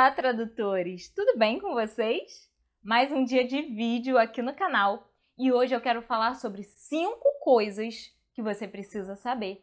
Olá, 0.00 0.10
tradutores! 0.12 1.10
Tudo 1.10 1.36
bem 1.36 1.58
com 1.60 1.74
vocês? 1.74 2.50
Mais 2.82 3.12
um 3.12 3.22
dia 3.22 3.46
de 3.46 3.60
vídeo 3.60 4.16
aqui 4.16 4.40
no 4.40 4.54
canal 4.54 5.12
e 5.36 5.52
hoje 5.52 5.74
eu 5.74 5.80
quero 5.80 6.00
falar 6.00 6.36
sobre 6.36 6.62
cinco 6.62 7.28
coisas 7.42 8.10
que 8.32 8.40
você 8.40 8.66
precisa 8.66 9.14
saber 9.14 9.62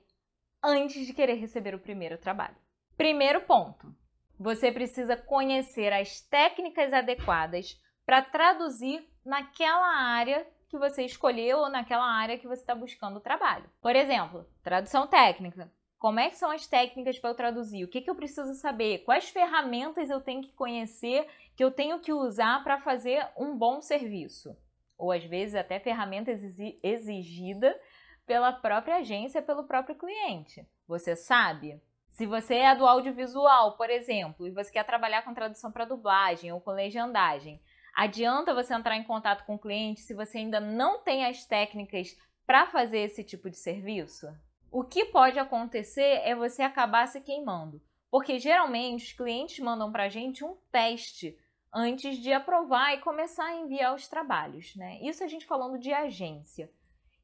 antes 0.64 1.08
de 1.08 1.14
querer 1.14 1.38
receber 1.40 1.74
o 1.74 1.80
primeiro 1.80 2.20
trabalho. 2.20 2.56
Primeiro 2.96 3.42
ponto: 3.48 3.92
você 4.40 4.72
precisa 4.72 5.18
conhecer 5.18 5.92
as 5.92 6.22
técnicas 6.22 6.94
adequadas 6.94 7.76
para 8.06 8.22
traduzir 8.22 9.10
naquela 9.26 9.98
área 9.98 10.46
que 10.70 10.78
você 10.78 11.04
escolheu 11.04 11.58
ou 11.58 11.70
naquela 11.70 12.06
área 12.06 12.38
que 12.38 12.48
você 12.48 12.62
está 12.62 12.76
buscando 12.76 13.20
trabalho. 13.20 13.68
Por 13.82 13.96
exemplo, 13.96 14.48
tradução 14.62 15.08
técnica. 15.08 15.74
Como 16.00 16.20
é 16.20 16.30
que 16.30 16.38
são 16.38 16.52
as 16.52 16.68
técnicas 16.68 17.18
para 17.18 17.32
eu 17.32 17.36
traduzir? 17.36 17.84
O 17.84 17.88
que, 17.88 18.02
que 18.02 18.10
eu 18.10 18.16
preciso 18.16 18.54
saber? 18.54 19.00
Quais 19.00 19.30
ferramentas 19.30 20.10
eu 20.10 20.22
tenho 20.22 20.44
que 20.44 20.54
conhecer, 20.54 21.28
que 21.56 21.64
eu 21.64 21.72
tenho 21.72 22.00
que 22.00 22.14
usar 22.14 22.64
para 22.64 22.78
fazer 22.78 23.28
um 23.36 23.58
bom 23.58 23.82
serviço? 23.82 24.56
Ou 24.96 25.12
às 25.12 25.24
vezes 25.24 25.56
até 25.56 25.80
ferramenta 25.80 26.32
exigida 26.84 27.80
pela 28.28 28.52
própria 28.52 28.98
agência, 28.98 29.42
pelo 29.42 29.64
próprio 29.64 29.96
cliente. 29.96 30.68
Você 30.88 31.16
sabe? 31.16 31.82
Se 32.10 32.26
você 32.26 32.56
é 32.56 32.76
do 32.76 32.86
audiovisual, 32.86 33.76
por 33.76 33.90
exemplo, 33.90 34.48
e 34.48 34.52
você 34.52 34.72
quer 34.72 34.84
trabalhar 34.84 35.24
com 35.24 35.34
tradução 35.34 35.72
para 35.72 35.86
dublagem 35.86 36.52
ou 36.52 36.62
com 36.62 36.72
legendagem, 36.72 37.62
adianta 37.96 38.54
você 38.54 38.74
entrar 38.74 38.98
em 38.98 39.04
contato 39.04 39.46
com 39.46 39.56
o 39.56 39.60
cliente 39.60 40.02
se 40.02 40.14
você 40.14 40.40
ainda 40.40 40.60
não 40.60 41.00
tem 41.02 41.26
as 41.26 41.46
técnicas 41.46 42.16
para 42.46 42.68
fazer 42.68 43.00
esse 43.00 43.24
tipo 43.24 43.50
de 43.50 43.58
serviço? 43.58 44.28
O 44.72 44.84
que 44.84 45.06
pode 45.06 45.40
acontecer 45.40 46.22
é 46.24 46.36
você 46.36 46.62
acabar 46.62 47.08
se 47.08 47.22
queimando, 47.22 47.82
porque 48.12 48.38
geralmente 48.40 49.06
os 49.06 49.14
clientes 49.14 49.60
mandam 49.60 49.92
para 49.92 50.04
a 50.04 50.10
gente 50.10 50.44
um 50.44 50.56
teste 50.72 51.38
antes 51.74 52.18
de 52.18 52.32
aprovar 52.34 52.94
e 52.94 53.02
começar 53.02 53.46
a 53.46 53.56
enviar 53.56 53.94
os 53.94 54.08
trabalhos, 54.08 54.76
né? 54.76 55.00
Isso 55.02 55.24
a 55.24 55.28
gente 55.28 55.46
falando 55.46 55.78
de 55.78 55.94
agência. 55.94 56.72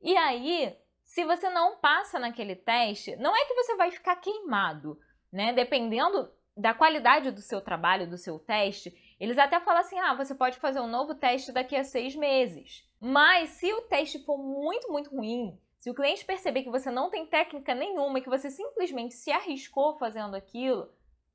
E 0.01 0.15
aí, 0.17 0.75
se 1.03 1.23
você 1.25 1.49
não 1.49 1.77
passa 1.77 2.19
naquele 2.19 2.55
teste, 2.55 3.15
não 3.17 3.35
é 3.35 3.45
que 3.45 3.53
você 3.53 3.75
vai 3.75 3.91
ficar 3.91 4.15
queimado, 4.17 4.99
né? 5.31 5.53
Dependendo 5.53 6.31
da 6.55 6.73
qualidade 6.73 7.31
do 7.31 7.41
seu 7.41 7.61
trabalho, 7.61 8.09
do 8.09 8.17
seu 8.17 8.37
teste, 8.37 8.95
eles 9.19 9.37
até 9.37 9.59
falam 9.59 9.81
assim: 9.81 9.99
ah, 9.99 10.13
você 10.13 10.35
pode 10.35 10.57
fazer 10.57 10.79
um 10.79 10.87
novo 10.87 11.15
teste 11.15 11.51
daqui 11.51 11.75
a 11.75 11.83
seis 11.83 12.15
meses. 12.15 12.87
Mas 12.99 13.49
se 13.51 13.71
o 13.73 13.81
teste 13.81 14.23
for 14.23 14.37
muito, 14.37 14.91
muito 14.91 15.09
ruim, 15.09 15.59
se 15.83 15.89
o 15.89 15.93
cliente 15.93 16.23
perceber 16.23 16.63
que 16.63 16.69
você 16.69 16.89
não 16.89 17.09
tem 17.09 17.25
técnica 17.25 17.75
nenhuma 17.75 18.17
e 18.17 18.21
que 18.21 18.29
você 18.29 18.49
simplesmente 18.49 19.15
se 19.15 19.29
arriscou 19.33 19.95
fazendo 19.95 20.33
aquilo, 20.33 20.89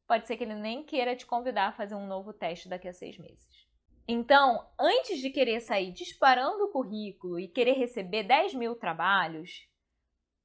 pode 0.07 0.27
ser 0.27 0.39
que 0.39 0.45
ele 0.45 0.55
nem 0.55 0.83
queira 0.83 1.15
te 1.15 1.27
convidar 1.27 1.69
a 1.69 1.73
fazer 1.73 1.95
um 1.95 2.07
novo 2.07 2.33
teste 2.33 2.67
daqui 2.67 2.89
a 2.89 2.95
seis 2.95 3.19
meses. 3.19 3.69
Então, 4.09 4.67
antes 4.81 5.19
de 5.19 5.29
querer 5.29 5.61
sair 5.61 5.93
disparando 5.93 6.65
o 6.65 6.73
currículo 6.73 7.39
e 7.39 7.47
querer 7.47 7.75
receber 7.75 8.23
10 8.23 8.55
mil 8.55 8.75
trabalhos, 8.75 9.69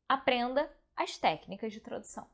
aprenda 0.09 0.69
as 0.97 1.17
técnicas 1.17 1.71
de 1.71 1.79
tradução. 1.79 2.29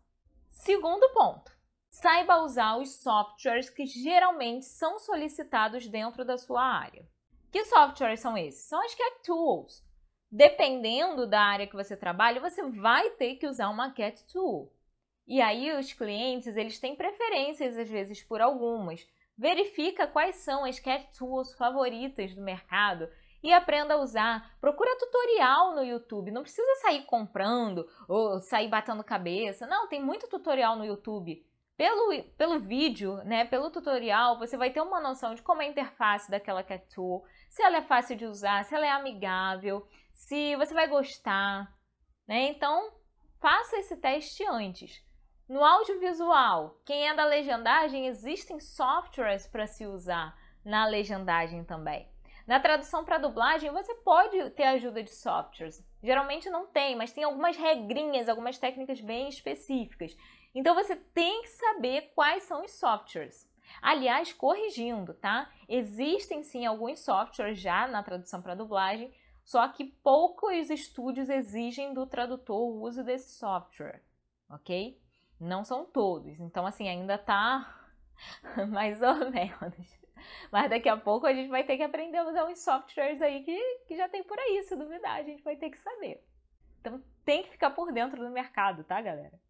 Segundo 0.50 1.08
ponto, 1.14 1.56
saiba 1.92 2.42
usar 2.42 2.78
os 2.78 2.96
softwares 2.96 3.70
que 3.70 3.86
geralmente 3.86 4.66
são 4.66 4.98
solicitados 4.98 5.88
dentro 5.88 6.26
da 6.26 6.36
sua 6.36 6.64
área. 6.64 7.08
Que 7.52 7.64
softwares 7.66 8.22
são 8.22 8.36
esses? 8.36 8.68
São 8.68 8.84
as 8.84 8.96
Cat 8.96 9.22
Tools, 9.24 9.88
dependendo 10.32 11.28
da 11.28 11.42
área 11.42 11.68
que 11.68 11.76
você 11.76 11.96
trabalha, 11.96 12.42
você 12.42 12.64
vai 12.70 13.10
ter 13.12 13.36
que 13.36 13.48
usar 13.48 13.70
uma 13.70 13.92
cat 13.92 14.24
tool. 14.32 14.72
E 15.28 15.42
aí 15.42 15.72
os 15.78 15.94
clientes, 15.94 16.58
eles 16.58 16.80
têm 16.80 16.96
preferências 16.96 17.78
às 17.78 17.90
vezes 17.90 18.24
por 18.24 18.42
algumas. 18.42 19.06
Verifica 19.38 20.08
quais 20.08 20.38
são 20.38 20.66
as 20.66 20.80
cat 20.80 21.08
tools 21.18 21.54
favoritas 21.54 22.36
do 22.36 22.42
mercado 22.42 23.08
e 23.42 23.54
aprenda 23.54 23.94
a 23.94 24.02
usar. 24.02 24.58
Procura 24.60 24.98
tutorial 24.98 25.76
no 25.76 25.84
YouTube, 25.84 26.32
não 26.32 26.42
precisa 26.42 26.76
sair 26.82 27.04
comprando 27.04 27.88
ou 28.08 28.40
sair 28.40 28.68
batendo 28.68 29.04
cabeça. 29.04 29.66
Não, 29.66 29.88
tem 29.88 30.04
muito 30.04 30.28
tutorial 30.28 30.76
no 30.76 30.86
YouTube. 30.86 31.46
Pelo, 31.78 32.24
pelo 32.38 32.60
vídeo, 32.60 33.16
né, 33.24 33.46
pelo 33.46 33.72
tutorial, 33.72 34.38
você 34.38 34.58
vai 34.58 34.70
ter 34.70 34.82
uma 34.82 35.00
noção 35.00 35.34
de 35.34 35.42
como 35.42 35.62
é 35.62 35.66
a 35.66 35.70
interface 35.70 36.30
daquela 36.30 36.62
cat 36.62 36.86
tool, 36.94 37.24
se 37.50 37.64
ela 37.64 37.78
é 37.78 37.82
fácil 37.82 38.18
de 38.18 38.26
usar, 38.26 38.66
se 38.66 38.76
ela 38.76 38.86
é 38.86 38.92
amigável, 38.92 39.88
se 40.20 40.56
você 40.58 40.74
vai 40.74 40.88
gostar, 40.88 41.74
né? 42.28 42.50
Então, 42.50 42.92
faça 43.40 43.78
esse 43.78 43.96
teste 43.96 44.46
antes. 44.46 45.02
No 45.48 45.64
audiovisual, 45.64 46.80
quem 46.86 47.08
é 47.08 47.16
da 47.16 47.26
legendagem, 47.26 48.06
existem 48.06 48.60
softwares 48.60 49.48
para 49.48 49.66
se 49.66 49.88
usar 49.88 50.38
na 50.64 50.86
legendagem 50.86 51.64
também. 51.64 52.08
Na 52.46 52.60
tradução 52.60 53.06
para 53.06 53.18
dublagem, 53.18 53.72
você 53.72 53.96
pode 53.96 54.50
ter 54.52 54.64
ajuda 54.64 55.02
de 55.02 55.10
softwares. 55.10 55.84
Geralmente 56.04 56.50
não 56.50 56.68
tem, 56.68 56.96
mas 56.96 57.14
tem 57.14 57.24
algumas 57.24 57.56
regrinhas, 57.56 58.28
algumas 58.28 58.58
técnicas 58.60 59.00
bem 59.00 59.30
específicas. 59.30 60.16
Então 60.54 60.76
você 60.76 60.98
tem 60.98 61.42
que 61.44 61.50
saber 61.50 62.12
quais 62.14 62.44
são 62.44 62.64
os 62.64 62.72
softwares. 62.72 63.50
Aliás, 63.82 64.34
corrigindo, 64.34 65.14
tá? 65.14 65.50
Existem 65.68 66.44
sim 66.44 66.66
alguns 66.66 67.00
softwares 67.00 67.58
já 67.58 67.88
na 67.88 68.04
tradução 68.04 68.42
para 68.42 68.56
dublagem, 68.56 69.14
só 69.50 69.68
que 69.68 69.84
poucos 69.84 70.70
estúdios 70.70 71.28
exigem 71.28 71.92
do 71.92 72.06
tradutor 72.06 72.70
o 72.70 72.84
uso 72.84 73.04
desse 73.04 73.32
software, 73.32 74.04
ok? 74.48 75.02
Não 75.40 75.64
são 75.64 75.86
todos, 75.86 76.40
então 76.40 76.68
assim, 76.68 76.88
ainda 76.88 77.18
tá 77.18 77.76
mais 78.70 79.02
ou 79.02 79.32
menos. 79.32 80.00
Mas 80.52 80.70
daqui 80.70 80.88
a 80.88 80.96
pouco 80.96 81.26
a 81.26 81.34
gente 81.34 81.50
vai 81.50 81.64
ter 81.64 81.78
que 81.78 81.82
aprender 81.82 82.20
a 82.20 82.30
usar 82.30 82.46
uns 82.46 82.60
softwares 82.60 83.24
aí 83.24 83.44
que, 83.44 83.60
que 83.88 83.98
já 83.98 84.08
tem 84.08 84.24
por 84.24 84.38
aí, 84.38 84.62
se 84.62 84.76
duvidar, 84.76 85.16
a 85.16 85.24
gente 85.24 85.42
vai 85.42 85.56
ter 85.56 85.72
que 85.72 85.80
saber. 85.80 86.24
Então 86.80 87.04
tem 87.26 87.42
que 87.42 87.50
ficar 87.50 87.72
por 87.72 87.92
dentro 87.92 88.24
do 88.24 88.30
mercado, 88.30 88.84
tá, 88.84 89.02
galera? 89.02 89.42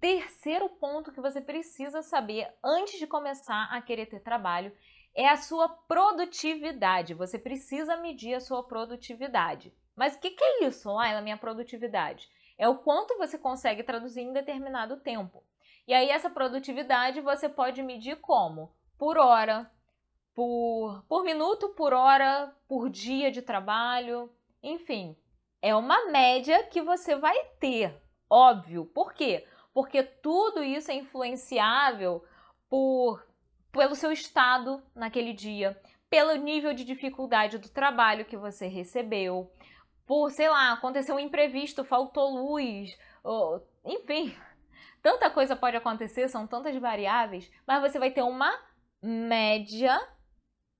Terceiro 0.00 0.68
ponto 0.68 1.12
que 1.12 1.20
você 1.20 1.40
precisa 1.40 2.02
saber 2.02 2.52
antes 2.60 2.98
de 2.98 3.06
começar 3.06 3.68
a 3.70 3.80
querer 3.80 4.06
ter 4.06 4.18
trabalho 4.18 4.76
é 5.14 5.28
a 5.28 5.36
sua 5.36 5.68
produtividade. 5.68 7.14
Você 7.14 7.38
precisa 7.38 7.96
medir 7.96 8.34
a 8.34 8.40
sua 8.40 8.62
produtividade. 8.62 9.72
Mas 9.94 10.16
o 10.16 10.20
que, 10.20 10.30
que 10.30 10.42
é 10.42 10.64
isso, 10.64 10.90
Laila, 10.90 11.20
minha 11.20 11.36
produtividade? 11.36 12.28
É 12.58 12.68
o 12.68 12.78
quanto 12.78 13.16
você 13.18 13.38
consegue 13.38 13.82
traduzir 13.82 14.22
em 14.22 14.32
determinado 14.32 14.98
tempo. 14.98 15.42
E 15.86 15.92
aí, 15.92 16.10
essa 16.10 16.30
produtividade 16.30 17.20
você 17.20 17.48
pode 17.48 17.82
medir 17.82 18.16
como? 18.20 18.72
Por 18.96 19.18
hora, 19.18 19.68
por, 20.34 21.04
por 21.08 21.24
minuto, 21.24 21.70
por 21.70 21.92
hora, 21.92 22.54
por 22.68 22.88
dia 22.88 23.30
de 23.30 23.42
trabalho, 23.42 24.30
enfim. 24.62 25.16
É 25.60 25.74
uma 25.74 26.10
média 26.10 26.64
que 26.64 26.80
você 26.80 27.16
vai 27.16 27.36
ter, 27.60 28.00
óbvio. 28.30 28.86
Por 28.86 29.12
quê? 29.12 29.46
Porque 29.74 30.02
tudo 30.02 30.62
isso 30.62 30.90
é 30.90 30.94
influenciável 30.94 32.24
por 32.68 33.24
pelo 33.72 33.94
seu 33.94 34.12
estado 34.12 34.82
naquele 34.94 35.32
dia, 35.32 35.80
pelo 36.08 36.34
nível 36.36 36.74
de 36.74 36.84
dificuldade 36.84 37.58
do 37.58 37.70
trabalho 37.70 38.26
que 38.26 38.36
você 38.36 38.66
recebeu, 38.68 39.50
por, 40.06 40.30
sei 40.30 40.48
lá, 40.48 40.72
aconteceu 40.72 41.16
um 41.16 41.20
imprevisto, 41.20 41.82
faltou 41.82 42.30
luz, 42.30 42.96
ou, 43.24 43.66
enfim, 43.84 44.36
tanta 45.02 45.30
coisa 45.30 45.56
pode 45.56 45.76
acontecer, 45.76 46.28
são 46.28 46.46
tantas 46.46 46.76
variáveis, 46.76 47.50
mas 47.66 47.80
você 47.80 47.98
vai 47.98 48.10
ter 48.10 48.22
uma 48.22 48.52
média 49.02 49.98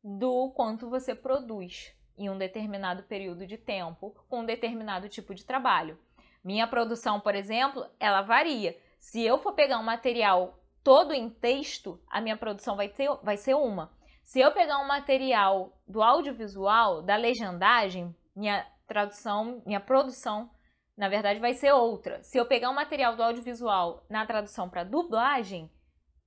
do 0.04 0.50
quanto 0.50 0.90
você 0.90 1.14
produz 1.14 1.94
em 2.16 2.28
um 2.28 2.36
determinado 2.36 3.04
período 3.04 3.46
de 3.46 3.56
tempo, 3.56 4.14
com 4.28 4.40
um 4.40 4.44
determinado 4.44 5.08
tipo 5.08 5.34
de 5.34 5.44
trabalho. 5.44 5.98
Minha 6.44 6.66
produção, 6.66 7.20
por 7.20 7.34
exemplo, 7.34 7.86
ela 7.98 8.20
varia. 8.22 8.76
Se 8.98 9.22
eu 9.22 9.38
for 9.38 9.54
pegar 9.54 9.78
um 9.78 9.84
material 9.84 10.61
todo 10.82 11.12
em 11.12 11.28
texto, 11.28 12.00
a 12.08 12.20
minha 12.20 12.36
produção 12.36 12.76
vai, 12.76 12.88
ter, 12.88 13.08
vai 13.22 13.36
ser 13.36 13.54
uma. 13.54 13.90
Se 14.22 14.40
eu 14.40 14.52
pegar 14.52 14.78
um 14.78 14.86
material 14.86 15.76
do 15.86 16.02
audiovisual, 16.02 17.02
da 17.02 17.16
legendagem, 17.16 18.14
minha 18.34 18.66
tradução, 18.86 19.62
minha 19.66 19.80
produção, 19.80 20.50
na 20.96 21.08
verdade, 21.08 21.40
vai 21.40 21.54
ser 21.54 21.72
outra. 21.72 22.22
Se 22.22 22.38
eu 22.38 22.46
pegar 22.46 22.70
um 22.70 22.74
material 22.74 23.16
do 23.16 23.22
audiovisual 23.22 24.04
na 24.08 24.26
tradução 24.26 24.68
para 24.68 24.84
dublagem, 24.84 25.70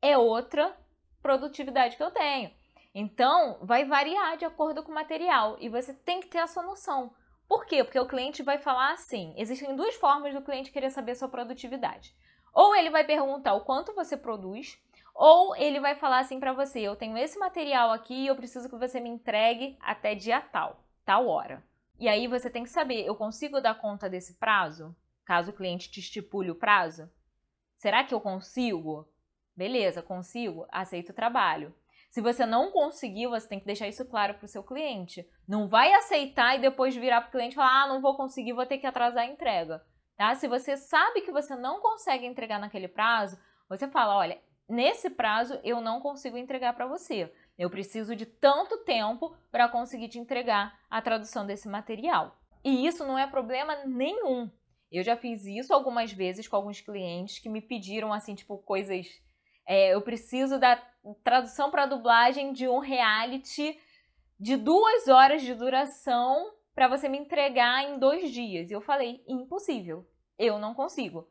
é 0.02 0.18
outra 0.18 0.76
produtividade 1.22 1.96
que 1.96 2.04
eu 2.04 2.12
tenho. 2.12 2.52
Então, 2.94 3.58
vai 3.62 3.86
variar 3.86 4.38
de 4.38 4.46
acordo 4.46 4.84
com 4.84 4.92
o 4.92 4.96
material 4.96 5.58
e 5.60 5.68
você 5.68 5.94
tem 5.94 6.20
que 6.20 6.28
ter 6.28 6.38
essa 6.40 6.62
noção. 6.62 7.14
Por 7.48 7.66
quê? 7.66 7.84
Porque 7.84 8.00
o 8.00 8.08
cliente 8.08 8.42
vai 8.42 8.58
falar 8.58 8.94
assim: 8.94 9.34
existem 9.38 9.76
duas 9.76 9.96
formas 9.96 10.34
do 10.34 10.42
cliente 10.42 10.72
querer 10.72 10.90
saber 10.90 11.16
sua 11.16 11.28
produtividade. 11.28 12.16
Ou 12.56 12.74
ele 12.74 12.90
vai 12.90 13.04
perguntar 13.04 13.54
o 13.54 13.66
quanto 13.66 13.94
você 13.94 14.16
produz, 14.16 14.82
ou 15.14 15.54
ele 15.58 15.78
vai 15.82 15.94
falar 15.94 16.20
assim 16.20 16.40
para 16.40 16.54
você: 16.54 16.80
eu 16.80 16.96
tenho 16.96 17.18
esse 17.18 17.38
material 17.38 17.92
aqui 17.92 18.14
e 18.14 18.28
eu 18.28 18.36
preciso 18.36 18.70
que 18.70 18.78
você 18.78 19.02
me 19.02 19.10
entregue 19.10 19.78
até 19.82 20.16
dia 20.16 20.40
tal, 20.40 20.80
tal 21.04 21.28
hora. 21.28 21.62
E 22.00 22.08
aí 22.08 22.28
você 22.28 22.50
tem 22.50 22.64
que 22.64 22.70
saber: 22.70 23.06
eu 23.06 23.14
consigo 23.14 23.60
dar 23.60 23.76
conta 23.76 24.10
desse 24.10 24.36
prazo? 24.36 24.96
Caso 25.26 25.52
o 25.52 25.54
cliente 25.54 25.92
te 25.92 26.00
estipule 26.00 26.50
o 26.50 26.56
prazo? 26.56 27.12
Será 27.76 28.06
que 28.06 28.14
eu 28.14 28.22
consigo? 28.22 29.06
Beleza, 29.54 30.02
consigo? 30.02 30.66
Aceito 30.72 31.10
o 31.10 31.16
trabalho. 31.16 31.76
Se 32.10 32.22
você 32.22 32.46
não 32.46 32.72
conseguir, 32.72 33.28
você 33.28 33.50
tem 33.50 33.60
que 33.60 33.66
deixar 33.66 33.90
isso 33.90 34.06
claro 34.06 34.36
para 34.36 34.46
o 34.46 34.48
seu 34.48 34.64
cliente. 34.64 35.28
Não 35.46 35.68
vai 35.68 35.94
aceitar 35.94 36.56
e 36.56 36.62
depois 36.62 36.96
virar 36.96 37.20
para 37.20 37.28
o 37.28 37.32
cliente 37.32 37.52
e 37.52 37.56
falar: 37.56 37.84
ah, 37.84 37.88
não 37.88 38.00
vou 38.00 38.16
conseguir, 38.16 38.54
vou 38.54 38.66
ter 38.66 38.78
que 38.78 38.88
atrasar 38.88 39.24
a 39.24 39.28
entrega. 39.28 39.84
Tá? 40.18 40.34
Se 40.36 40.48
você 40.48 40.78
sabe 40.78 41.22
que 41.22 41.32
você 41.32 41.56
não 41.56 41.82
consegue 41.82 42.26
entregar 42.26 42.60
naquele 42.60 42.88
prazo, 42.88 43.38
você 43.68 43.88
fala: 43.88 44.16
olha, 44.16 44.40
nesse 44.68 45.10
prazo 45.10 45.60
eu 45.64 45.82
não 45.82 46.00
consigo 46.00 46.38
entregar 46.38 46.74
para 46.74 46.88
você. 46.88 47.32
Eu 47.58 47.70
preciso 47.70 48.16
de 48.16 48.26
tanto 48.26 48.78
tempo 48.84 49.36
para 49.52 49.70
conseguir 49.70 50.10
te 50.10 50.20
entregar 50.20 50.78
a 50.90 51.02
tradução 51.02 51.46
desse 51.46 51.68
material. 51.68 52.38
E 52.64 52.86
isso 52.86 53.06
não 53.06 53.18
é 53.18 53.28
problema 53.28 53.76
nenhum. 53.86 54.50
Eu 54.92 55.04
já 55.04 55.16
fiz 55.16 55.46
isso 55.46 55.74
algumas 55.74 56.12
vezes 56.12 56.48
com 56.48 56.56
alguns 56.56 56.82
clientes 56.82 57.40
que 57.40 57.50
me 57.50 57.62
pediram 57.62 58.14
assim, 58.14 58.36
tipo, 58.36 58.58
coisas. 58.60 59.08
É, 59.68 59.94
eu 59.94 60.02
preciso 60.02 60.60
da 60.60 60.82
tradução 61.24 61.72
para 61.72 61.86
dublagem 61.86 62.54
de 62.54 62.68
um 62.68 62.80
reality 62.80 63.78
de 64.40 64.56
duas 64.58 65.08
horas 65.08 65.42
de 65.42 65.54
duração 65.54 66.52
para 66.76 66.90
você 66.90 67.08
me 67.08 67.18
entregar 67.18 67.86
em 67.86 67.98
dois 67.98 68.30
dias. 68.30 68.70
E 68.70 68.74
eu 68.74 68.82
falei, 68.82 69.24
impossível. 69.26 70.06
Eu 70.38 70.60
não 70.60 70.74
consigo. 70.74 71.28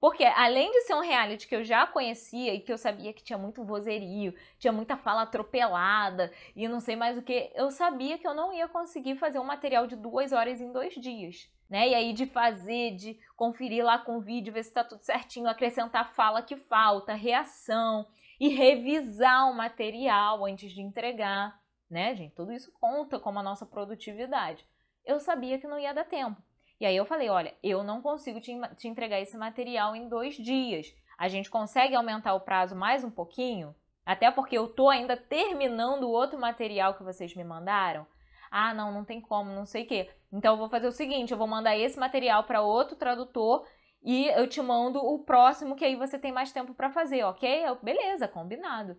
Porque 0.00 0.24
além 0.24 0.70
de 0.70 0.82
ser 0.82 0.94
um 0.94 1.00
reality 1.00 1.46
que 1.46 1.56
eu 1.56 1.64
já 1.64 1.86
conhecia 1.86 2.54
e 2.54 2.60
que 2.60 2.72
eu 2.72 2.78
sabia 2.78 3.12
que 3.12 3.22
tinha 3.22 3.38
muito 3.38 3.64
vozerio, 3.64 4.34
tinha 4.58 4.72
muita 4.72 4.96
fala 4.96 5.22
atropelada 5.22 6.32
e 6.54 6.68
não 6.68 6.80
sei 6.80 6.96
mais 6.96 7.16
o 7.16 7.22
que, 7.22 7.50
eu 7.54 7.70
sabia 7.70 8.18
que 8.18 8.26
eu 8.26 8.34
não 8.34 8.52
ia 8.52 8.68
conseguir 8.68 9.16
fazer 9.16 9.38
um 9.38 9.44
material 9.44 9.86
de 9.86 9.96
duas 9.96 10.32
horas 10.32 10.60
em 10.60 10.72
dois 10.72 10.94
dias. 10.94 11.50
Né? 11.68 11.88
E 11.88 11.94
aí 11.94 12.12
de 12.12 12.26
fazer, 12.26 12.94
de 12.94 13.18
conferir 13.34 13.84
lá 13.84 13.98
com 13.98 14.18
o 14.18 14.20
vídeo, 14.20 14.52
ver 14.52 14.62
se 14.62 14.70
está 14.70 14.84
tudo 14.84 15.00
certinho, 15.00 15.48
acrescentar 15.48 16.14
fala 16.14 16.42
que 16.42 16.56
falta, 16.56 17.12
reação 17.12 18.06
e 18.38 18.48
revisar 18.48 19.50
o 19.50 19.56
material 19.56 20.44
antes 20.44 20.72
de 20.72 20.80
entregar, 20.80 21.58
né, 21.90 22.14
gente? 22.14 22.34
Tudo 22.34 22.52
isso 22.52 22.70
conta 22.78 23.18
como 23.18 23.38
a 23.38 23.42
nossa 23.42 23.66
produtividade. 23.66 24.64
Eu 25.06 25.20
sabia 25.20 25.58
que 25.58 25.68
não 25.68 25.78
ia 25.78 25.94
dar 25.94 26.04
tempo. 26.04 26.42
E 26.80 26.84
aí 26.84 26.96
eu 26.96 27.06
falei, 27.06 27.30
olha, 27.30 27.54
eu 27.62 27.82
não 27.82 28.02
consigo 28.02 28.40
te, 28.40 28.52
te 28.76 28.88
entregar 28.88 29.20
esse 29.20 29.38
material 29.38 29.96
em 29.96 30.08
dois 30.08 30.34
dias. 30.34 30.92
A 31.16 31.28
gente 31.28 31.48
consegue 31.48 31.94
aumentar 31.94 32.34
o 32.34 32.40
prazo 32.40 32.76
mais 32.76 33.04
um 33.04 33.10
pouquinho? 33.10 33.74
Até 34.04 34.30
porque 34.30 34.58
eu 34.58 34.68
tô 34.68 34.90
ainda 34.90 35.16
terminando 35.16 36.04
o 36.04 36.10
outro 36.10 36.38
material 36.38 36.94
que 36.94 37.02
vocês 37.02 37.34
me 37.34 37.44
mandaram. 37.44 38.06
Ah, 38.50 38.74
não, 38.74 38.92
não 38.92 39.04
tem 39.04 39.20
como, 39.20 39.50
não 39.50 39.64
sei 39.64 39.84
o 39.84 39.86
quê. 39.86 40.10
Então 40.32 40.54
eu 40.54 40.58
vou 40.58 40.68
fazer 40.68 40.86
o 40.86 40.92
seguinte, 40.92 41.32
eu 41.32 41.38
vou 41.38 41.46
mandar 41.46 41.76
esse 41.76 41.98
material 41.98 42.44
para 42.44 42.60
outro 42.60 42.96
tradutor 42.96 43.66
e 44.02 44.26
eu 44.28 44.48
te 44.48 44.60
mando 44.60 44.98
o 44.98 45.24
próximo 45.24 45.74
que 45.74 45.84
aí 45.84 45.96
você 45.96 46.18
tem 46.18 46.32
mais 46.32 46.52
tempo 46.52 46.74
para 46.74 46.90
fazer, 46.90 47.24
ok? 47.24 47.64
Beleza, 47.82 48.28
combinado. 48.28 48.96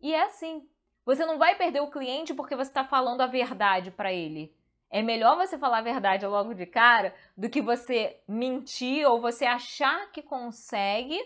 E 0.00 0.14
é 0.14 0.22
assim. 0.22 0.68
Você 1.04 1.24
não 1.26 1.38
vai 1.38 1.56
perder 1.56 1.80
o 1.80 1.90
cliente 1.90 2.34
porque 2.34 2.56
você 2.56 2.70
está 2.70 2.84
falando 2.84 3.20
a 3.20 3.26
verdade 3.26 3.90
para 3.90 4.12
ele. 4.12 4.54
É 4.90 5.02
melhor 5.02 5.36
você 5.36 5.58
falar 5.58 5.78
a 5.78 5.82
verdade 5.82 6.26
logo 6.26 6.54
de 6.54 6.64
cara 6.64 7.14
do 7.36 7.50
que 7.50 7.60
você 7.60 8.20
mentir 8.26 9.06
ou 9.06 9.20
você 9.20 9.44
achar 9.44 10.10
que 10.12 10.22
consegue 10.22 11.18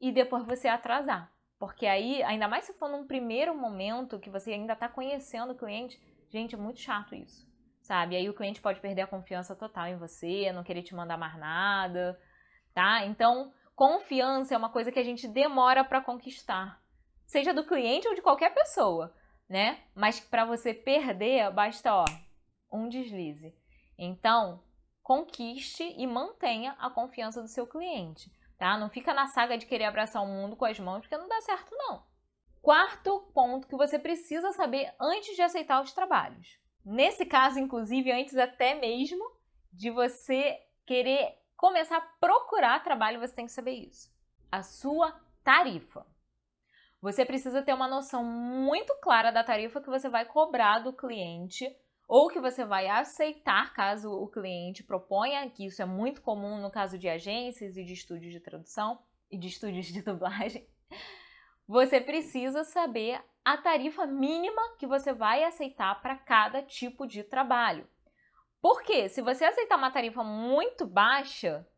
e 0.00 0.12
depois 0.12 0.44
você 0.44 0.68
atrasar. 0.68 1.32
Porque 1.58 1.86
aí, 1.86 2.22
ainda 2.22 2.46
mais 2.46 2.64
se 2.64 2.72
for 2.74 2.88
num 2.88 3.06
primeiro 3.06 3.56
momento 3.56 4.18
que 4.18 4.30
você 4.30 4.52
ainda 4.52 4.74
está 4.74 4.88
conhecendo 4.88 5.52
o 5.52 5.56
cliente, 5.56 6.00
gente, 6.28 6.54
é 6.54 6.58
muito 6.58 6.78
chato 6.78 7.14
isso, 7.14 7.50
sabe? 7.82 8.14
Aí 8.14 8.28
o 8.28 8.34
cliente 8.34 8.60
pode 8.60 8.80
perder 8.80 9.02
a 9.02 9.06
confiança 9.08 9.56
total 9.56 9.88
em 9.88 9.96
você, 9.96 10.52
não 10.52 10.62
querer 10.62 10.82
te 10.82 10.94
mandar 10.94 11.16
mais 11.16 11.36
nada, 11.36 12.18
tá? 12.72 13.04
Então, 13.06 13.52
confiança 13.74 14.54
é 14.54 14.58
uma 14.58 14.70
coisa 14.70 14.92
que 14.92 15.00
a 15.00 15.04
gente 15.04 15.26
demora 15.26 15.82
para 15.82 16.00
conquistar, 16.00 16.80
seja 17.26 17.52
do 17.52 17.66
cliente 17.66 18.06
ou 18.06 18.14
de 18.14 18.22
qualquer 18.22 18.54
pessoa, 18.54 19.12
né? 19.48 19.80
Mas 19.96 20.20
para 20.20 20.44
você 20.44 20.72
perder, 20.72 21.50
basta, 21.50 21.92
ó, 21.92 22.04
um 22.70 22.88
deslize. 22.88 23.54
Então, 23.96 24.62
conquiste 25.02 25.82
e 25.96 26.06
mantenha 26.06 26.76
a 26.78 26.90
confiança 26.90 27.40
do 27.40 27.48
seu 27.48 27.66
cliente, 27.66 28.30
tá? 28.58 28.76
Não 28.76 28.90
fica 28.90 29.14
na 29.14 29.26
saga 29.26 29.56
de 29.56 29.66
querer 29.66 29.84
abraçar 29.84 30.22
o 30.22 30.26
mundo 30.26 30.56
com 30.56 30.64
as 30.64 30.78
mãos, 30.78 31.00
porque 31.00 31.16
não 31.16 31.28
dá 31.28 31.40
certo 31.40 31.74
não. 31.76 32.02
Quarto 32.60 33.20
ponto 33.32 33.66
que 33.66 33.76
você 33.76 33.98
precisa 33.98 34.52
saber 34.52 34.92
antes 35.00 35.34
de 35.34 35.42
aceitar 35.42 35.82
os 35.82 35.92
trabalhos. 35.92 36.58
Nesse 36.84 37.24
caso, 37.24 37.58
inclusive, 37.58 38.12
antes 38.12 38.36
até 38.36 38.74
mesmo 38.74 39.24
de 39.72 39.90
você 39.90 40.58
querer 40.86 41.38
começar 41.56 41.98
a 41.98 42.00
procurar 42.20 42.82
trabalho, 42.82 43.20
você 43.20 43.34
tem 43.34 43.46
que 43.46 43.52
saber 43.52 43.72
isso. 43.72 44.10
A 44.50 44.62
sua 44.62 45.12
tarifa. 45.42 46.06
Você 47.00 47.24
precisa 47.24 47.62
ter 47.62 47.72
uma 47.72 47.86
noção 47.86 48.24
muito 48.24 48.94
clara 49.00 49.30
da 49.30 49.44
tarifa 49.44 49.80
que 49.80 49.88
você 49.88 50.08
vai 50.08 50.24
cobrar 50.24 50.80
do 50.80 50.92
cliente 50.92 51.74
ou 52.08 52.28
que 52.28 52.40
você 52.40 52.64
vai 52.64 52.88
aceitar 52.88 53.74
caso 53.74 54.10
o 54.10 54.26
cliente 54.26 54.82
proponha, 54.82 55.48
que 55.50 55.66
isso 55.66 55.82
é 55.82 55.84
muito 55.84 56.22
comum 56.22 56.58
no 56.58 56.70
caso 56.70 56.98
de 56.98 57.06
agências 57.06 57.76
e 57.76 57.84
de 57.84 57.92
estúdios 57.92 58.32
de 58.32 58.40
tradução 58.40 58.98
e 59.30 59.36
de 59.36 59.46
estúdios 59.46 59.86
de 59.86 60.00
dublagem. 60.02 60.66
Você 61.66 62.00
precisa 62.00 62.64
saber 62.64 63.22
a 63.44 63.58
tarifa 63.58 64.06
mínima 64.06 64.76
que 64.78 64.86
você 64.86 65.12
vai 65.12 65.44
aceitar 65.44 66.00
para 66.00 66.16
cada 66.16 66.62
tipo 66.62 67.06
de 67.06 67.22
trabalho. 67.22 67.86
Porque 68.58 69.10
se 69.10 69.20
você 69.20 69.44
aceitar 69.44 69.76
uma 69.76 69.90
tarifa 69.90 70.24
muito 70.24 70.86
baixa, 70.86 71.68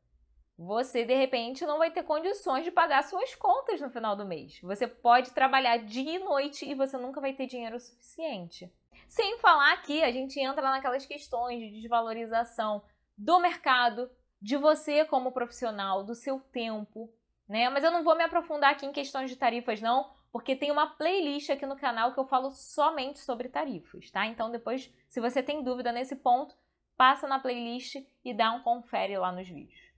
você 0.56 1.04
de 1.04 1.14
repente 1.14 1.66
não 1.66 1.78
vai 1.78 1.90
ter 1.90 2.04
condições 2.04 2.62
de 2.62 2.70
pagar 2.70 3.02
suas 3.02 3.34
contas 3.34 3.80
no 3.80 3.90
final 3.90 4.14
do 4.14 4.24
mês. 4.24 4.60
Você 4.62 4.86
pode 4.86 5.32
trabalhar 5.32 5.78
dia 5.78 6.16
e 6.16 6.18
noite 6.20 6.64
e 6.64 6.74
você 6.74 6.96
nunca 6.96 7.20
vai 7.20 7.32
ter 7.32 7.46
dinheiro 7.46 7.80
suficiente. 7.80 8.72
Sem 9.10 9.38
falar 9.38 9.82
que 9.82 10.04
a 10.04 10.12
gente 10.12 10.38
entra 10.38 10.62
naquelas 10.70 11.04
questões 11.04 11.58
de 11.58 11.80
desvalorização 11.80 12.80
do 13.18 13.40
mercado, 13.40 14.08
de 14.40 14.56
você 14.56 15.04
como 15.04 15.32
profissional, 15.32 16.04
do 16.04 16.14
seu 16.14 16.38
tempo, 16.38 17.12
né? 17.48 17.68
Mas 17.68 17.82
eu 17.82 17.90
não 17.90 18.04
vou 18.04 18.14
me 18.14 18.22
aprofundar 18.22 18.70
aqui 18.70 18.86
em 18.86 18.92
questões 18.92 19.28
de 19.28 19.34
tarifas 19.34 19.80
não, 19.80 20.12
porque 20.30 20.54
tem 20.54 20.70
uma 20.70 20.86
playlist 20.94 21.50
aqui 21.50 21.66
no 21.66 21.76
canal 21.76 22.14
que 22.14 22.20
eu 22.20 22.24
falo 22.24 22.52
somente 22.52 23.18
sobre 23.18 23.48
tarifas, 23.48 24.12
tá? 24.12 24.28
Então 24.28 24.48
depois, 24.48 24.88
se 25.08 25.20
você 25.20 25.42
tem 25.42 25.64
dúvida 25.64 25.90
nesse 25.90 26.14
ponto, 26.14 26.54
passa 26.96 27.26
na 27.26 27.40
playlist 27.40 27.96
e 28.24 28.32
dá 28.32 28.52
um 28.52 28.62
confere 28.62 29.18
lá 29.18 29.32
nos 29.32 29.48
vídeos. 29.48 29.90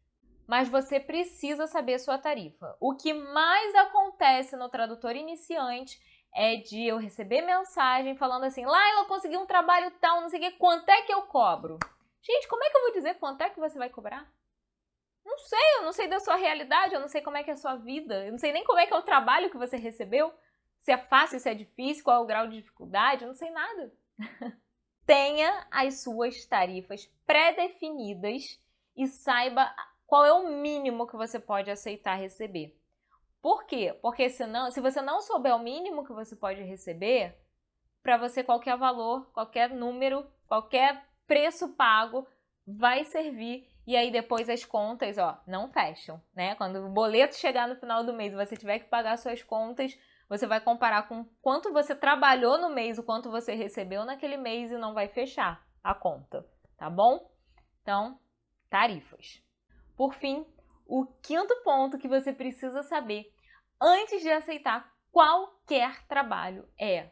Mas 0.47 0.71
você 0.71 0.99
precisa 0.99 1.67
saber 1.67 1.99
sua 1.99 2.17
tarifa. 2.17 2.75
O 2.81 2.97
que 2.97 3.13
mais 3.13 3.75
acontece 3.75 4.57
no 4.57 4.71
tradutor 4.71 5.15
iniciante 5.15 6.01
é 6.35 6.57
de 6.57 6.87
eu 6.87 6.97
receber 6.97 7.43
mensagem 7.43 8.17
falando 8.17 8.45
assim: 8.45 8.65
Laila, 8.65 9.07
consegui 9.07 9.37
um 9.37 9.47
trabalho 9.47 9.91
tal, 10.01 10.21
não 10.21 10.29
sei 10.29 10.41
o 10.41 10.43
que, 10.43 10.59
quanto 10.59 10.89
é 10.89 11.03
que 11.03 11.13
eu 11.13 11.23
cobro? 11.23 11.79
Gente, 12.23 12.49
como 12.49 12.65
é 12.65 12.71
que 12.71 12.77
eu 12.77 12.83
vou 12.83 12.93
dizer 12.93 13.15
quanto 13.15 13.43
é 13.43 13.51
que 13.51 13.61
você 13.61 13.79
vai 13.79 13.91
cobrar? 13.91 14.31
Não 15.25 15.39
sei, 15.39 15.77
eu 15.77 15.83
não 15.83 15.93
sei 15.93 16.09
da 16.09 16.21
sua 16.21 16.37
realidade, 16.37 16.95
eu 16.95 17.01
não 17.01 17.09
sei 17.09 17.21
como 17.21 17.37
é 17.37 17.43
que 17.43 17.51
é 17.51 17.55
a 17.55 17.57
sua 17.57 17.77
vida, 17.77 18.25
eu 18.25 18.33
não 18.33 18.39
sei 18.39 18.53
nem 18.53 18.65
como 18.65 18.79
é 18.79 18.87
que 18.87 18.93
é 18.93 18.97
o 18.97 19.03
trabalho 19.03 19.51
que 19.51 19.57
você 19.57 19.77
recebeu, 19.77 20.33
se 20.81 20.91
é 20.91 20.99
fácil, 20.99 21.39
se 21.39 21.49
é 21.49 21.55
difícil, 21.55 22.03
qual 22.03 22.19
é 22.19 22.21
o 22.21 22.27
grau 22.27 22.47
de 22.47 22.57
dificuldade, 22.57 23.23
eu 23.23 23.29
não 23.29 23.35
sei 23.35 23.51
nada. 23.51 23.93
Tenha 25.07 25.67
as 25.71 26.03
suas 26.03 26.45
tarifas 26.47 27.07
pré-definidas 27.27 28.61
e 28.97 29.07
saiba 29.07 29.75
qual 30.07 30.25
é 30.25 30.33
o 30.33 30.49
mínimo 30.49 31.07
que 31.07 31.17
você 31.17 31.41
pode 31.41 31.71
aceitar 31.71 32.15
receber. 32.17 32.77
Por 33.43 33.65
quê? 33.65 33.99
Porque 34.01 34.31
senão, 34.31 34.71
se 34.71 34.81
você 34.81 35.03
não 35.03 35.21
souber 35.21 35.55
o 35.55 35.59
mínimo 35.59 36.05
que 36.05 36.13
você 36.13 36.37
pode 36.37 36.63
receber, 36.63 37.37
para 38.01 38.17
você 38.17 38.45
qualquer 38.45 38.77
valor, 38.77 39.31
qualquer 39.33 39.69
número, 39.69 40.25
qualquer 40.47 41.05
preço 41.27 41.75
pago 41.75 42.27
vai 42.65 43.05
servir 43.05 43.69
e 43.85 43.97
aí 43.97 44.13
depois 44.13 44.49
as 44.49 44.65
contas, 44.65 45.19
ó, 45.19 45.41
não 45.45 45.69
fecham, 45.69 46.23
né? 46.33 46.55
Quando 46.55 46.87
o 46.87 46.89
boleto 46.89 47.35
chegar 47.35 47.67
no 47.67 47.75
final 47.75 48.05
do 48.05 48.13
mês, 48.13 48.33
você 48.33 48.57
tiver 48.57 48.79
que 48.79 48.89
pagar 48.89 49.19
suas 49.19 49.43
contas, 49.43 49.99
você 50.29 50.47
vai 50.47 50.61
comparar 50.61 51.09
com 51.09 51.25
quanto 51.41 51.73
você 51.73 51.97
trabalhou 51.97 52.59
no 52.59 52.71
mês, 52.71 52.97
o 52.97 53.03
quanto 53.03 53.29
você 53.29 53.55
recebeu 53.55 54.05
naquele 54.05 54.37
mês 54.37 54.71
e 54.71 54.79
não 54.79 54.95
vai 54.95 55.09
fechar 55.09 55.67
a 55.83 55.95
conta, 55.95 56.47
tá 56.77 56.89
bom? 56.89 57.29
Então, 57.83 58.21
tarifas. 58.71 59.43
Por 59.97 60.15
fim, 60.15 60.47
o 60.87 61.07
quinto 61.07 61.55
ponto 61.65 61.99
que 61.99 62.07
você 62.07 62.33
precisa 62.33 62.83
saber 62.85 63.32
antes 63.83 64.23
de 64.23 64.31
aceitar 64.31 64.91
qualquer 65.11 66.07
trabalho 66.07 66.69
é 66.79 67.11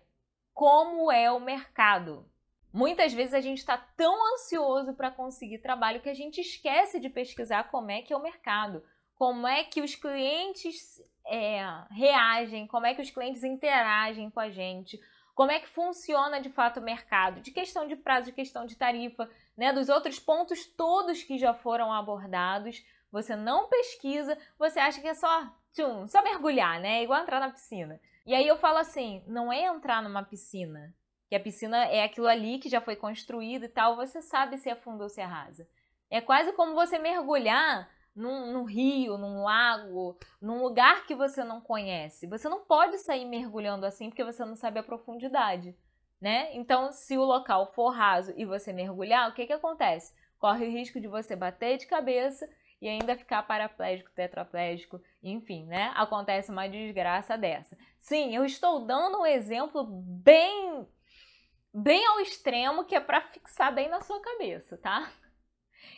como 0.54 1.10
é 1.10 1.30
o 1.30 1.40
mercado. 1.40 2.30
Muitas 2.72 3.12
vezes 3.12 3.34
a 3.34 3.40
gente 3.40 3.58
está 3.58 3.76
tão 3.76 4.34
ansioso 4.34 4.94
para 4.94 5.10
conseguir 5.10 5.58
trabalho 5.58 6.00
que 6.00 6.08
a 6.08 6.14
gente 6.14 6.40
esquece 6.40 7.00
de 7.00 7.08
pesquisar 7.08 7.64
como 7.64 7.90
é 7.90 8.00
que 8.00 8.12
é 8.12 8.16
o 8.16 8.22
mercado, 8.22 8.82
como 9.16 9.46
é 9.46 9.64
que 9.64 9.82
os 9.82 9.96
clientes 9.96 11.02
é, 11.26 11.62
reagem, 11.90 12.66
como 12.68 12.86
é 12.86 12.94
que 12.94 13.02
os 13.02 13.10
clientes 13.10 13.42
interagem 13.42 14.30
com 14.30 14.38
a 14.38 14.50
gente, 14.50 15.00
como 15.34 15.50
é 15.50 15.58
que 15.58 15.68
funciona 15.68 16.40
de 16.40 16.50
fato 16.50 16.78
o 16.78 16.82
mercado, 16.82 17.40
de 17.40 17.50
questão 17.50 17.88
de 17.88 17.96
prazo, 17.96 18.26
de 18.26 18.32
questão 18.32 18.66
de 18.66 18.76
tarifa, 18.76 19.28
né, 19.56 19.72
dos 19.72 19.88
outros 19.88 20.20
pontos 20.20 20.64
todos 20.66 21.22
que 21.22 21.38
já 21.38 21.52
foram 21.52 21.92
abordados. 21.92 22.84
Você 23.10 23.34
não 23.34 23.68
pesquisa, 23.68 24.38
você 24.58 24.78
acha 24.78 25.00
que 25.00 25.08
é 25.08 25.14
só 25.14 25.52
tchum, 25.72 26.06
só 26.06 26.22
mergulhar, 26.22 26.80
né? 26.80 27.02
Igual 27.02 27.22
entrar 27.22 27.40
na 27.40 27.50
piscina. 27.50 28.00
E 28.26 28.34
aí 28.34 28.46
eu 28.46 28.56
falo 28.56 28.78
assim, 28.78 29.22
não 29.26 29.52
é 29.52 29.64
entrar 29.64 30.02
numa 30.02 30.22
piscina, 30.22 30.94
que 31.28 31.34
a 31.34 31.40
piscina 31.40 31.84
é 31.86 32.04
aquilo 32.04 32.26
ali 32.26 32.58
que 32.58 32.68
já 32.68 32.80
foi 32.80 32.96
construído 32.96 33.64
e 33.64 33.68
tal, 33.68 33.96
você 33.96 34.20
sabe 34.20 34.58
se 34.58 34.68
é 34.68 34.74
fundo 34.74 35.02
ou 35.02 35.08
se 35.08 35.20
é 35.20 35.24
rasa. 35.24 35.66
É 36.10 36.20
quase 36.20 36.52
como 36.52 36.74
você 36.74 36.98
mergulhar 36.98 37.88
num, 38.14 38.52
num, 38.52 38.64
rio, 38.64 39.16
num 39.16 39.42
lago, 39.42 40.18
num 40.40 40.60
lugar 40.60 41.06
que 41.06 41.14
você 41.14 41.44
não 41.44 41.60
conhece. 41.60 42.26
Você 42.26 42.48
não 42.48 42.64
pode 42.64 42.98
sair 42.98 43.24
mergulhando 43.24 43.86
assim 43.86 44.08
porque 44.08 44.24
você 44.24 44.44
não 44.44 44.56
sabe 44.56 44.80
a 44.80 44.82
profundidade, 44.82 45.76
né? 46.20 46.54
Então, 46.54 46.90
se 46.90 47.16
o 47.16 47.24
local 47.24 47.72
for 47.72 47.90
raso 47.90 48.34
e 48.36 48.44
você 48.44 48.72
mergulhar, 48.72 49.30
o 49.30 49.32
que 49.32 49.46
que 49.46 49.52
acontece? 49.52 50.12
Corre 50.38 50.66
o 50.66 50.70
risco 50.70 51.00
de 51.00 51.06
você 51.06 51.36
bater 51.36 51.78
de 51.78 51.86
cabeça 51.86 52.48
e 52.80 52.88
ainda 52.88 53.16
ficar 53.16 53.42
paraplégico, 53.42 54.10
tetraplégico, 54.12 55.00
enfim, 55.22 55.66
né? 55.66 55.92
Acontece 55.94 56.50
uma 56.50 56.68
desgraça 56.68 57.36
dessa. 57.36 57.76
Sim, 57.98 58.34
eu 58.34 58.44
estou 58.44 58.86
dando 58.86 59.20
um 59.20 59.26
exemplo 59.26 59.84
bem 59.84 60.88
bem 61.72 62.04
ao 62.06 62.20
extremo 62.20 62.84
que 62.84 62.96
é 62.96 63.00
para 63.00 63.20
fixar 63.20 63.72
bem 63.72 63.88
na 63.88 64.00
sua 64.00 64.20
cabeça, 64.20 64.76
tá? 64.78 65.10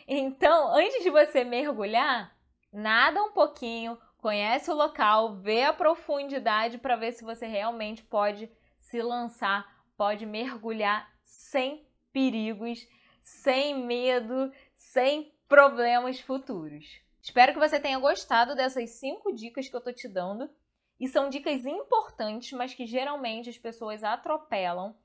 Então, 0.07 0.67
antes 0.75 1.03
de 1.03 1.09
você 1.09 1.43
mergulhar, 1.43 2.35
nada 2.71 3.23
um 3.23 3.31
pouquinho, 3.31 3.97
conhece 4.17 4.69
o 4.69 4.75
local, 4.75 5.35
vê 5.35 5.63
a 5.63 5.73
profundidade 5.73 6.77
para 6.77 6.95
ver 6.95 7.13
se 7.13 7.23
você 7.23 7.47
realmente 7.47 8.03
pode 8.03 8.51
se 8.79 9.01
lançar, 9.01 9.65
pode 9.97 10.25
mergulhar 10.25 11.11
sem 11.23 11.87
perigos, 12.11 12.87
sem 13.21 13.85
medo, 13.85 14.51
sem 14.75 15.32
problemas 15.53 16.19
futuros. 16.19 16.99
Espero 17.21 17.53
que 17.53 17.59
você 17.59 17.79
tenha 17.79 17.99
gostado 17.99 18.55
dessas 18.55 18.89
cinco 18.89 19.31
dicas 19.31 19.69
que 19.69 19.75
eu 19.75 19.81
tô 19.81 19.93
te 19.93 20.07
dando. 20.07 20.49
E 20.99 21.07
são 21.07 21.29
dicas 21.29 21.63
importantes, 21.63 22.51
mas 22.53 22.73
que 22.73 22.87
geralmente 22.87 23.51
as 23.51 23.57
pessoas 23.57 24.03
atropelam 24.03 24.95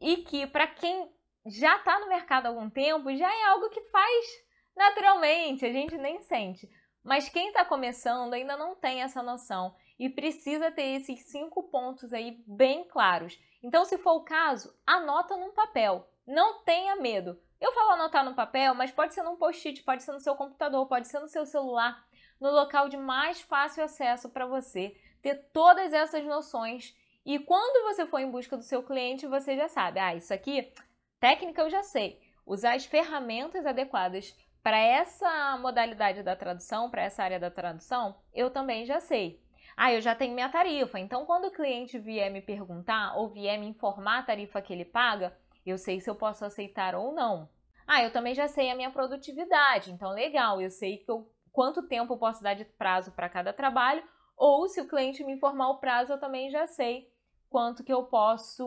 e 0.00 0.18
que 0.18 0.46
para 0.46 0.66
quem 0.66 1.12
já 1.44 1.76
está 1.76 2.00
no 2.00 2.08
mercado 2.08 2.46
há 2.46 2.48
algum 2.48 2.70
tempo 2.70 3.14
já 3.14 3.30
é 3.30 3.44
algo 3.48 3.68
que 3.68 3.82
faz 3.82 4.26
naturalmente, 4.74 5.66
a 5.66 5.72
gente 5.72 5.98
nem 5.98 6.22
sente. 6.22 6.70
Mas 7.04 7.28
quem 7.28 7.48
está 7.48 7.62
começando 7.62 8.32
ainda 8.32 8.56
não 8.56 8.74
tem 8.74 9.02
essa 9.02 9.22
noção 9.22 9.74
e 9.98 10.08
precisa 10.08 10.70
ter 10.70 10.96
esses 10.96 11.20
cinco 11.30 11.64
pontos 11.64 12.14
aí 12.14 12.42
bem 12.46 12.88
claros. 12.88 13.38
Então, 13.62 13.84
se 13.84 13.98
for 13.98 14.14
o 14.14 14.24
caso, 14.24 14.74
anota 14.86 15.36
num 15.36 15.52
papel. 15.52 16.08
Não 16.26 16.62
tenha 16.64 16.96
medo. 16.96 17.38
Eu 17.60 17.72
falo 17.72 17.90
anotar 17.92 18.24
no 18.24 18.34
papel, 18.34 18.74
mas 18.74 18.92
pode 18.92 19.14
ser 19.14 19.22
num 19.22 19.36
post-it, 19.36 19.82
pode 19.82 20.02
ser 20.02 20.12
no 20.12 20.20
seu 20.20 20.34
computador, 20.36 20.86
pode 20.86 21.08
ser 21.08 21.18
no 21.18 21.28
seu 21.28 21.44
celular, 21.44 22.06
no 22.40 22.50
local 22.50 22.88
de 22.88 22.96
mais 22.96 23.40
fácil 23.40 23.82
acesso 23.82 24.30
para 24.30 24.46
você 24.46 24.96
ter 25.20 25.34
todas 25.52 25.92
essas 25.92 26.24
noções. 26.24 26.94
E 27.26 27.38
quando 27.38 27.88
você 27.88 28.06
for 28.06 28.20
em 28.20 28.30
busca 28.30 28.56
do 28.56 28.62
seu 28.62 28.82
cliente, 28.82 29.26
você 29.26 29.56
já 29.56 29.68
sabe, 29.68 29.98
ah, 29.98 30.14
isso 30.14 30.32
aqui, 30.32 30.72
técnica 31.18 31.62
eu 31.62 31.70
já 31.70 31.82
sei. 31.82 32.20
Usar 32.46 32.74
as 32.74 32.86
ferramentas 32.86 33.66
adequadas 33.66 34.34
para 34.62 34.78
essa 34.78 35.58
modalidade 35.58 36.22
da 36.22 36.36
tradução, 36.36 36.90
para 36.90 37.02
essa 37.02 37.22
área 37.22 37.40
da 37.40 37.50
tradução, 37.50 38.16
eu 38.32 38.50
também 38.50 38.86
já 38.86 39.00
sei. 39.00 39.42
Ah, 39.76 39.92
eu 39.92 40.00
já 40.00 40.14
tenho 40.14 40.34
minha 40.34 40.48
tarifa, 40.48 40.98
então 40.98 41.24
quando 41.24 41.46
o 41.46 41.50
cliente 41.50 41.98
vier 41.98 42.30
me 42.30 42.40
perguntar 42.40 43.16
ou 43.16 43.28
vier 43.28 43.58
me 43.58 43.66
informar 43.66 44.18
a 44.18 44.22
tarifa 44.22 44.60
que 44.60 44.72
ele 44.72 44.84
paga, 44.84 45.36
eu 45.64 45.78
sei 45.78 46.00
se 46.00 46.08
eu 46.08 46.14
posso 46.14 46.44
aceitar 46.44 46.94
ou 46.94 47.12
não. 47.12 47.48
Ah, 47.86 48.02
eu 48.02 48.12
também 48.12 48.34
já 48.34 48.48
sei 48.48 48.70
a 48.70 48.74
minha 48.74 48.90
produtividade, 48.90 49.90
então 49.90 50.10
legal, 50.10 50.60
eu 50.60 50.70
sei 50.70 50.98
que 50.98 51.10
eu, 51.10 51.30
quanto 51.50 51.88
tempo 51.88 52.12
eu 52.12 52.18
posso 52.18 52.42
dar 52.42 52.54
de 52.54 52.64
prazo 52.64 53.12
para 53.12 53.28
cada 53.28 53.52
trabalho, 53.52 54.02
ou 54.36 54.68
se 54.68 54.80
o 54.80 54.86
cliente 54.86 55.24
me 55.24 55.32
informar 55.32 55.70
o 55.70 55.78
prazo, 55.78 56.12
eu 56.12 56.20
também 56.20 56.50
já 56.50 56.66
sei 56.66 57.10
quanto 57.48 57.82
que 57.82 57.92
eu 57.92 58.04
posso, 58.04 58.66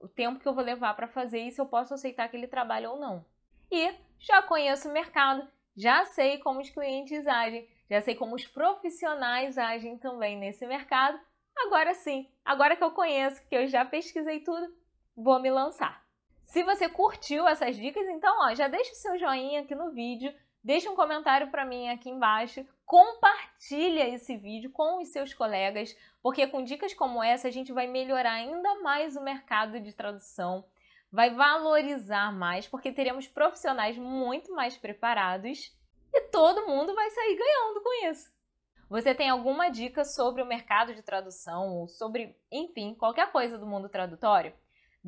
o 0.00 0.08
tempo 0.08 0.38
que 0.38 0.46
eu 0.46 0.54
vou 0.54 0.62
levar 0.62 0.94
para 0.94 1.08
fazer 1.08 1.40
e 1.40 1.50
se 1.50 1.60
eu 1.60 1.66
posso 1.66 1.94
aceitar 1.94 2.24
aquele 2.24 2.46
trabalho 2.46 2.90
ou 2.90 3.00
não. 3.00 3.24
E 3.70 3.94
já 4.18 4.42
conheço 4.42 4.88
o 4.88 4.92
mercado, 4.92 5.48
já 5.76 6.04
sei 6.04 6.38
como 6.38 6.60
os 6.60 6.70
clientes 6.70 7.26
agem, 7.26 7.68
já 7.90 8.00
sei 8.00 8.14
como 8.14 8.34
os 8.34 8.46
profissionais 8.46 9.58
agem 9.58 9.98
também 9.98 10.36
nesse 10.36 10.66
mercado. 10.66 11.18
Agora 11.56 11.94
sim, 11.94 12.30
agora 12.44 12.76
que 12.76 12.84
eu 12.84 12.90
conheço, 12.90 13.46
que 13.48 13.56
eu 13.56 13.66
já 13.66 13.84
pesquisei 13.84 14.40
tudo, 14.40 14.72
vou 15.16 15.40
me 15.40 15.50
lançar. 15.50 16.04
Se 16.42 16.62
você 16.62 16.88
curtiu 16.88 17.48
essas 17.48 17.76
dicas, 17.76 18.06
então 18.08 18.34
ó, 18.42 18.54
já 18.54 18.68
deixa 18.68 18.92
o 18.92 18.96
seu 18.96 19.18
joinha 19.18 19.62
aqui 19.62 19.74
no 19.74 19.90
vídeo, 19.90 20.32
deixa 20.62 20.90
um 20.90 20.96
comentário 20.96 21.50
para 21.50 21.64
mim 21.64 21.88
aqui 21.88 22.10
embaixo, 22.10 22.66
compartilha 22.84 24.08
esse 24.08 24.36
vídeo 24.36 24.70
com 24.70 25.00
os 25.00 25.08
seus 25.08 25.34
colegas, 25.34 25.96
porque 26.22 26.46
com 26.46 26.62
dicas 26.62 26.94
como 26.94 27.22
essa 27.22 27.48
a 27.48 27.50
gente 27.50 27.72
vai 27.72 27.86
melhorar 27.86 28.32
ainda 28.32 28.80
mais 28.80 29.16
o 29.16 29.22
mercado 29.22 29.80
de 29.80 29.92
tradução, 29.92 30.64
vai 31.10 31.30
valorizar 31.30 32.32
mais, 32.32 32.68
porque 32.68 32.92
teremos 32.92 33.26
profissionais 33.26 33.96
muito 33.96 34.54
mais 34.54 34.76
preparados 34.76 35.74
e 36.12 36.20
todo 36.28 36.66
mundo 36.66 36.94
vai 36.94 37.10
sair 37.10 37.36
ganhando 37.36 37.80
com 37.80 38.06
isso. 38.08 38.34
Você 38.88 39.14
tem 39.14 39.28
alguma 39.28 39.68
dica 39.68 40.04
sobre 40.04 40.42
o 40.42 40.46
mercado 40.46 40.94
de 40.94 41.02
tradução 41.02 41.74
ou 41.74 41.88
sobre, 41.88 42.36
enfim, 42.52 42.94
qualquer 42.94 43.32
coisa 43.32 43.58
do 43.58 43.66
mundo 43.66 43.88
tradutório? 43.88 44.54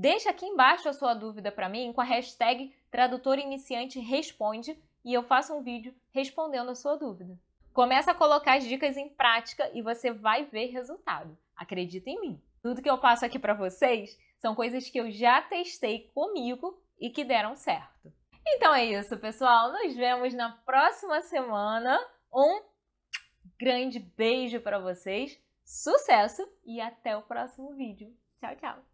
Deixa 0.01 0.31
aqui 0.31 0.47
embaixo 0.47 0.89
a 0.89 0.93
sua 0.93 1.13
dúvida 1.13 1.51
para 1.51 1.69
mim 1.69 1.93
com 1.93 2.01
a 2.01 2.05
hashtag 2.05 2.73
Tradutor 2.89 3.37
Iniciante 3.37 3.99
Responde 3.99 4.81
e 5.05 5.13
eu 5.13 5.25
faço 5.25 5.53
um 5.53 5.61
vídeo 5.61 5.93
respondendo 6.13 6.71
a 6.71 6.77
sua 6.77 6.95
dúvida. 6.95 7.37
Começa 7.73 8.13
a 8.13 8.15
colocar 8.15 8.59
as 8.59 8.65
dicas 8.65 8.97
em 8.97 9.09
prática 9.09 9.69
e 9.75 9.83
você 9.83 10.13
vai 10.13 10.45
ver 10.45 10.67
resultado. 10.67 11.37
Acredita 11.57 12.09
em 12.09 12.21
mim. 12.21 12.43
Tudo 12.63 12.81
que 12.81 12.89
eu 12.89 12.97
passo 12.97 13.27
aqui 13.27 13.41
para 13.41 13.55
vocês 13.55 14.17
são 14.39 14.55
coisas 14.55 14.89
que 14.89 15.01
eu 15.01 15.11
já 15.11 15.43
testei 15.43 16.09
comigo 16.15 16.81
e 17.01 17.11
que 17.11 17.25
deram 17.25 17.57
certo. 17.57 18.13
Então 18.47 18.73
é 18.73 18.85
isso, 18.85 19.19
pessoal. 19.19 19.73
Nos 19.73 19.97
vemos 19.97 20.33
na 20.33 20.53
próxima 20.65 21.23
semana. 21.23 21.99
Um 22.33 22.63
grande 23.59 23.99
beijo 23.99 24.61
para 24.61 24.79
vocês. 24.79 25.37
Sucesso 25.65 26.49
e 26.65 26.81
até 26.81 27.17
o 27.17 27.23
próximo 27.23 27.75
vídeo. 27.75 28.17
Tchau, 28.39 28.55
tchau. 28.55 28.88